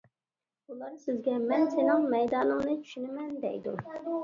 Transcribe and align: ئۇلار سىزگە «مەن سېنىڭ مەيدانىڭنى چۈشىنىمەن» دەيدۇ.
ئۇلار 0.71 0.95
سىزگە 1.03 1.35
«مەن 1.51 1.67
سېنىڭ 1.75 2.09
مەيدانىڭنى 2.15 2.77
چۈشىنىمەن» 2.81 3.31
دەيدۇ. 3.47 3.79